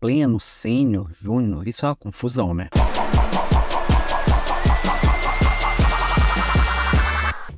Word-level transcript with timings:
pleno, 0.00 0.40
sênior, 0.40 1.10
júnior, 1.20 1.68
isso 1.68 1.84
é 1.84 1.90
uma 1.90 1.94
confusão, 1.94 2.54
né? 2.54 2.68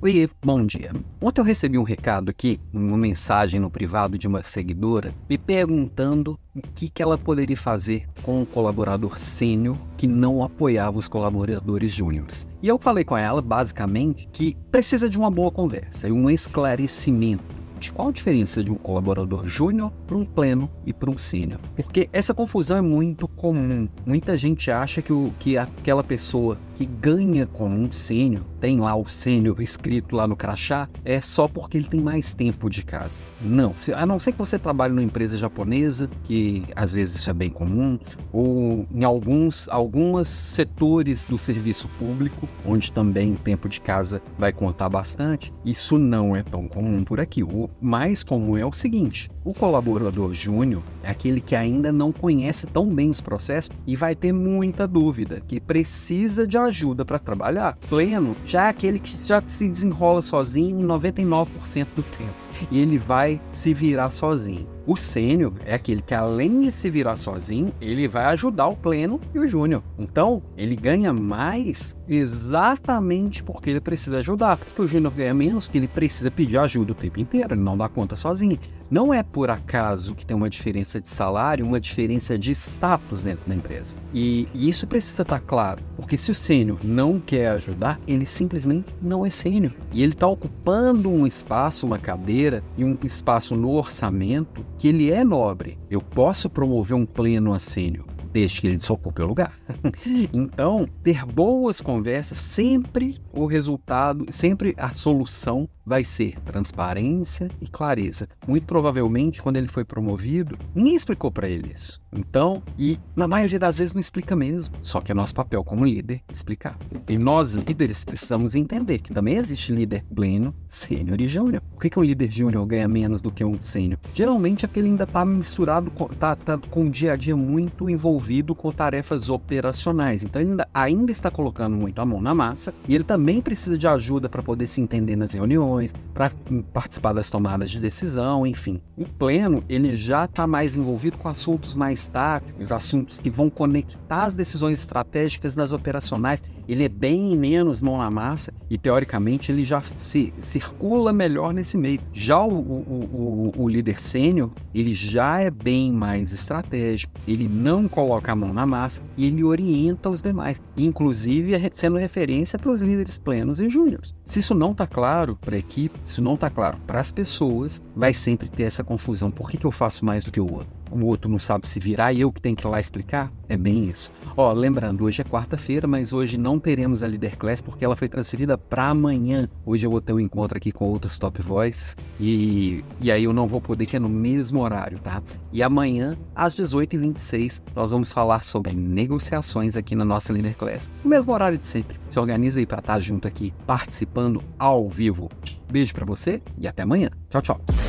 Oi, 0.02 0.28
bom 0.44 0.66
dia. 0.66 0.90
Ontem 1.20 1.40
eu 1.40 1.44
recebi 1.44 1.78
um 1.78 1.84
recado 1.84 2.28
aqui, 2.28 2.58
uma 2.74 2.96
mensagem 2.96 3.60
no 3.60 3.70
privado 3.70 4.18
de 4.18 4.26
uma 4.26 4.42
seguidora, 4.42 5.14
me 5.30 5.38
perguntando 5.38 6.36
o 6.52 6.60
que, 6.60 6.90
que 6.90 7.00
ela 7.00 7.16
poderia 7.16 7.56
fazer 7.56 8.08
com 8.24 8.40
um 8.40 8.44
colaborador 8.44 9.16
sênior 9.16 9.78
que 9.96 10.08
não 10.08 10.42
apoiava 10.42 10.98
os 10.98 11.06
colaboradores 11.06 11.92
júniores. 11.92 12.48
E 12.60 12.66
eu 12.66 12.76
falei 12.80 13.04
com 13.04 13.16
ela, 13.16 13.40
basicamente, 13.40 14.28
que 14.32 14.56
precisa 14.72 15.08
de 15.08 15.16
uma 15.16 15.30
boa 15.30 15.52
conversa 15.52 16.08
e 16.08 16.12
um 16.12 16.28
esclarecimento 16.28 17.61
qual 17.90 18.08
a 18.08 18.12
diferença 18.12 18.62
de 18.62 18.70
um 18.70 18.74
colaborador 18.74 19.48
júnior 19.48 19.90
para 20.06 20.16
um 20.16 20.24
pleno 20.24 20.70
e 20.84 20.92
para 20.92 21.10
um 21.10 21.16
sênior? 21.16 21.58
Porque 21.74 22.08
essa 22.12 22.34
confusão 22.34 22.76
é 22.76 22.82
muito 22.82 23.26
comum. 23.26 23.88
Muita 24.04 24.36
gente 24.36 24.70
acha 24.70 25.00
que, 25.00 25.12
o, 25.12 25.32
que 25.38 25.56
aquela 25.56 26.04
pessoa 26.04 26.58
que 26.74 26.86
ganha 26.86 27.46
como 27.46 27.76
um 27.78 27.90
sênior, 27.90 28.44
tem 28.60 28.80
lá 28.80 28.94
o 28.94 29.08
sênior 29.08 29.60
escrito 29.60 30.16
lá 30.16 30.26
no 30.26 30.36
crachá, 30.36 30.88
é 31.04 31.20
só 31.20 31.48
porque 31.48 31.76
ele 31.76 31.88
tem 31.88 32.00
mais 32.00 32.32
tempo 32.32 32.70
de 32.70 32.82
casa. 32.82 33.24
Não, 33.40 33.74
a 33.94 34.06
não 34.06 34.20
ser 34.20 34.32
que 34.32 34.38
você 34.38 34.58
trabalhe 34.58 34.94
numa 34.94 35.02
empresa 35.02 35.36
japonesa, 35.36 36.08
que 36.24 36.64
às 36.76 36.92
vezes 36.94 37.20
isso 37.20 37.30
é 37.30 37.32
bem 37.32 37.50
comum, 37.50 37.98
ou 38.32 38.86
em 38.92 39.04
alguns 39.04 39.68
algumas 39.68 40.28
setores 40.28 41.24
do 41.24 41.38
serviço 41.38 41.88
público, 41.98 42.48
onde 42.64 42.92
também 42.92 43.32
o 43.32 43.38
tempo 43.38 43.68
de 43.68 43.80
casa 43.80 44.22
vai 44.38 44.52
contar 44.52 44.88
bastante, 44.88 45.52
isso 45.64 45.98
não 45.98 46.36
é 46.36 46.42
tão 46.42 46.68
comum 46.68 47.04
por 47.04 47.20
aqui. 47.20 47.42
O 47.42 47.68
mais 47.80 48.22
comum 48.22 48.56
é 48.56 48.64
o 48.64 48.72
seguinte: 48.72 49.30
o 49.44 49.52
colaborador 49.52 50.32
júnior 50.32 50.82
é 51.02 51.10
aquele 51.10 51.40
que 51.40 51.56
ainda 51.56 51.90
não 51.90 52.12
conhece 52.12 52.66
tão 52.66 52.86
bem 52.94 53.10
os 53.10 53.20
processos 53.20 53.70
e 53.86 53.96
vai 53.96 54.14
ter 54.14 54.32
muita 54.32 54.86
dúvida, 54.86 55.40
que 55.46 55.60
precisa 55.60 56.46
de 56.46 56.56
ajuda 56.62 57.04
para 57.04 57.18
trabalhar. 57.18 57.76
Pleno 57.88 58.36
já 58.46 58.66
é 58.66 58.68
aquele 58.70 58.98
que 58.98 59.16
já 59.16 59.42
se 59.42 59.68
desenrola 59.68 60.22
sozinho 60.22 60.86
99% 60.86 61.86
do 61.94 62.02
tempo 62.02 62.34
e 62.70 62.80
ele 62.80 62.98
vai 62.98 63.40
se 63.50 63.74
virar 63.74 64.10
sozinho. 64.10 64.71
O 64.84 64.96
sênior 64.96 65.52
é 65.64 65.74
aquele 65.74 66.02
que, 66.02 66.12
além 66.12 66.62
de 66.62 66.72
se 66.72 66.90
virar 66.90 67.14
sozinho, 67.14 67.72
ele 67.80 68.08
vai 68.08 68.24
ajudar 68.26 68.66
o 68.66 68.76
pleno 68.76 69.20
e 69.32 69.38
o 69.38 69.46
júnior. 69.46 69.82
Então, 69.96 70.42
ele 70.56 70.74
ganha 70.74 71.12
mais 71.12 71.94
exatamente 72.08 73.44
porque 73.44 73.70
ele 73.70 73.80
precisa 73.80 74.18
ajudar. 74.18 74.56
Porque 74.56 74.82
o 74.82 74.88
júnior 74.88 75.12
ganha 75.12 75.32
menos, 75.32 75.68
que 75.68 75.78
ele 75.78 75.86
precisa 75.86 76.30
pedir 76.30 76.58
ajuda 76.58 76.92
o 76.92 76.96
tempo 76.96 77.20
inteiro, 77.20 77.54
ele 77.54 77.62
não 77.62 77.76
dá 77.78 77.88
conta 77.88 78.16
sozinho. 78.16 78.58
Não 78.90 79.14
é 79.14 79.22
por 79.22 79.48
acaso 79.48 80.14
que 80.14 80.26
tem 80.26 80.36
uma 80.36 80.50
diferença 80.50 81.00
de 81.00 81.08
salário, 81.08 81.64
uma 81.64 81.80
diferença 81.80 82.38
de 82.38 82.50
status 82.50 83.24
dentro 83.24 83.48
da 83.48 83.54
empresa. 83.54 83.96
E, 84.12 84.46
e 84.52 84.68
isso 84.68 84.86
precisa 84.86 85.22
estar 85.22 85.40
claro, 85.40 85.82
porque 85.96 86.18
se 86.18 86.30
o 86.30 86.34
sênior 86.34 86.78
não 86.84 87.18
quer 87.18 87.52
ajudar, 87.52 87.98
ele 88.06 88.26
simplesmente 88.26 88.94
não 89.00 89.24
é 89.24 89.30
sênior. 89.30 89.72
E 89.92 90.02
ele 90.02 90.12
está 90.12 90.26
ocupando 90.26 91.08
um 91.08 91.26
espaço, 91.26 91.86
uma 91.86 91.98
cadeira 91.98 92.62
e 92.76 92.84
um 92.84 92.98
espaço 93.02 93.56
no 93.56 93.70
orçamento 93.70 94.62
que 94.82 94.88
ele 94.88 95.12
é 95.12 95.22
nobre. 95.22 95.78
Eu 95.88 96.00
posso 96.00 96.50
promover 96.50 96.96
um 96.96 97.06
pleno 97.06 97.54
a 97.54 97.60
sênior, 97.60 98.04
desde 98.32 98.60
que 98.60 98.66
ele 98.66 98.76
desocupe 98.76 99.22
o 99.22 99.26
lugar. 99.28 99.56
então, 100.34 100.88
ter 101.04 101.24
boas 101.24 101.80
conversas, 101.80 102.36
sempre 102.38 103.20
o 103.32 103.46
resultado, 103.46 104.26
sempre 104.28 104.74
a 104.76 104.90
solução 104.90 105.68
vai 105.84 106.04
ser 106.04 106.38
transparência 106.40 107.50
e 107.60 107.66
clareza. 107.66 108.28
Muito 108.46 108.66
provavelmente, 108.66 109.42
quando 109.42 109.56
ele 109.56 109.68
foi 109.68 109.84
promovido, 109.84 110.56
ninguém 110.74 110.94
explicou 110.94 111.30
para 111.30 111.48
ele 111.48 111.72
isso. 111.74 112.00
Então, 112.12 112.62
e 112.78 112.98
na 113.16 113.26
maioria 113.26 113.58
das 113.58 113.78
vezes 113.78 113.94
não 113.94 114.00
explica 114.00 114.36
mesmo. 114.36 114.74
Só 114.82 115.00
que 115.00 115.10
é 115.10 115.14
nosso 115.14 115.34
papel 115.34 115.64
como 115.64 115.84
líder 115.84 116.22
explicar. 116.30 116.78
E 117.08 117.18
nós, 117.18 117.52
líderes, 117.52 118.04
precisamos 118.04 118.54
entender 118.54 118.98
que 118.98 119.12
também 119.12 119.36
existe 119.36 119.72
líder 119.72 120.04
pleno, 120.14 120.54
sênior 120.68 121.20
e 121.20 121.28
júnior. 121.28 121.62
Por 121.72 121.80
que, 121.80 121.90
que 121.90 121.98
um 121.98 122.02
líder 122.02 122.30
júnior 122.30 122.66
ganha 122.66 122.86
menos 122.86 123.20
do 123.20 123.30
que 123.30 123.44
um 123.44 123.60
sênior? 123.60 123.98
Geralmente 124.14 124.64
aquele 124.64 124.88
ainda 124.88 125.04
está 125.04 125.24
misturado, 125.24 125.90
com, 125.90 126.06
tá, 126.08 126.36
tá 126.36 126.58
com 126.58 126.86
o 126.86 126.90
dia 126.90 127.14
a 127.14 127.16
dia 127.16 127.36
muito 127.36 127.88
envolvido 127.88 128.54
com 128.54 128.70
tarefas 128.70 129.28
operacionais. 129.28 130.22
Então 130.22 130.40
ele 130.40 130.50
ainda, 130.50 130.68
ainda 130.72 131.12
está 131.12 131.30
colocando 131.30 131.76
muito 131.76 132.00
a 132.00 132.06
mão 132.06 132.20
na 132.20 132.34
massa 132.34 132.74
e 132.86 132.94
ele 132.94 133.04
também 133.04 133.40
precisa 133.40 133.78
de 133.78 133.86
ajuda 133.86 134.28
para 134.28 134.42
poder 134.42 134.66
se 134.66 134.80
entender 134.80 135.16
nas 135.16 135.32
reuniões 135.32 135.71
para 136.12 136.30
participar 136.72 137.12
das 137.12 137.30
tomadas 137.30 137.70
de 137.70 137.80
decisão, 137.80 138.46
enfim. 138.46 138.80
O 138.96 139.04
pleno, 139.04 139.64
ele 139.68 139.96
já 139.96 140.24
está 140.24 140.46
mais 140.46 140.76
envolvido 140.76 141.16
com 141.16 141.28
assuntos 141.28 141.74
mais 141.74 142.08
táticos, 142.08 142.70
assuntos 142.70 143.18
que 143.18 143.30
vão 143.30 143.48
conectar 143.48 144.24
as 144.24 144.34
decisões 144.34 144.80
estratégicas 144.80 145.56
nas 145.56 145.72
operacionais. 145.72 146.42
Ele 146.68 146.84
é 146.84 146.88
bem 146.88 147.36
menos 147.36 147.80
mão 147.80 147.98
na 147.98 148.10
massa 148.10 148.52
e, 148.70 148.78
teoricamente, 148.78 149.50
ele 149.50 149.64
já 149.64 149.80
se 149.82 150.32
circula 150.40 151.12
melhor 151.12 151.52
nesse 151.52 151.76
meio. 151.76 152.00
Já 152.12 152.40
o, 152.40 152.52
o, 152.52 153.52
o, 153.56 153.62
o 153.62 153.68
líder 153.68 154.00
sênior, 154.00 154.50
ele 154.74 154.94
já 154.94 155.40
é 155.40 155.50
bem 155.50 155.92
mais 155.92 156.32
estratégico, 156.32 157.12
ele 157.26 157.48
não 157.48 157.88
coloca 157.88 158.32
a 158.32 158.36
mão 158.36 158.52
na 158.52 158.66
massa 158.66 159.02
e 159.16 159.26
ele 159.26 159.44
orienta 159.44 160.08
os 160.08 160.22
demais, 160.22 160.60
inclusive 160.76 161.52
sendo 161.72 161.96
referência 161.96 162.58
para 162.58 162.70
os 162.70 162.80
líderes 162.80 163.18
plenos 163.18 163.60
e 163.60 163.68
júniores. 163.68 164.14
Se 164.24 164.40
isso 164.40 164.54
não 164.54 164.72
está 164.72 164.86
claro 164.86 165.36
para 165.40 165.56
equipe, 165.56 165.98
se 166.04 166.20
não 166.20 166.34
está 166.34 166.48
claro 166.50 166.78
para 166.86 167.00
as 167.00 167.12
pessoas, 167.12 167.82
vai 167.94 168.14
sempre 168.14 168.48
ter 168.48 168.64
essa 168.64 168.84
confusão. 168.84 169.30
Por 169.30 169.50
que, 169.50 169.56
que 169.56 169.66
eu 169.66 169.72
faço 169.72 170.04
mais 170.04 170.24
do 170.24 170.30
que 170.30 170.40
o 170.40 170.52
outro? 170.52 170.81
O 170.92 171.06
outro 171.06 171.30
não 171.30 171.38
sabe 171.38 171.68
se 171.68 171.80
virar 171.80 172.12
e 172.12 172.20
eu 172.20 172.30
que 172.30 172.40
tenho 172.40 172.56
que 172.56 172.66
ir 172.66 172.68
lá 172.68 172.80
explicar? 172.80 173.32
É 173.48 173.56
bem 173.56 173.88
isso. 173.88 174.12
Ó, 174.36 174.52
lembrando, 174.52 175.04
hoje 175.04 175.20
é 175.20 175.24
quarta-feira, 175.24 175.86
mas 175.86 176.12
hoje 176.12 176.38
não 176.38 176.58
teremos 176.58 177.02
a 177.02 177.06
Leader 177.06 177.36
Class 177.36 177.60
porque 177.60 177.84
ela 177.84 177.96
foi 177.96 178.08
transferida 178.08 178.56
para 178.56 178.88
amanhã. 178.88 179.48
Hoje 179.64 179.86
eu 179.86 179.90
vou 179.90 180.00
ter 180.00 180.12
um 180.12 180.20
encontro 180.20 180.56
aqui 180.56 180.72
com 180.72 180.86
outros 180.86 181.18
top 181.18 181.42
voices 181.42 181.96
e, 182.18 182.84
e 183.00 183.10
aí 183.10 183.24
eu 183.24 183.32
não 183.32 183.46
vou 183.46 183.60
poder, 183.60 183.86
que 183.86 183.96
é 183.96 184.00
no 184.00 184.08
mesmo 184.08 184.60
horário, 184.60 184.98
tá? 184.98 185.22
E 185.52 185.62
amanhã, 185.62 186.16
às 186.34 186.54
18h26, 186.54 187.62
nós 187.74 187.90
vamos 187.90 188.12
falar 188.12 188.42
sobre 188.42 188.72
negociações 188.72 189.76
aqui 189.76 189.94
na 189.94 190.04
nossa 190.04 190.32
Leader 190.32 190.56
Class. 190.56 190.90
No 191.04 191.10
mesmo 191.10 191.32
horário 191.32 191.58
de 191.58 191.66
sempre. 191.66 191.98
Se 192.08 192.18
organiza 192.18 192.58
aí 192.58 192.66
para 192.66 192.78
estar 192.78 193.00
junto 193.00 193.28
aqui, 193.28 193.52
participando 193.66 194.42
ao 194.58 194.88
vivo. 194.88 195.30
Beijo 195.70 195.94
para 195.94 196.04
você 196.04 196.42
e 196.58 196.66
até 196.66 196.82
amanhã. 196.82 197.10
Tchau, 197.30 197.42
tchau. 197.42 197.81